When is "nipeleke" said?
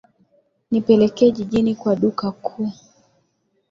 0.71-1.31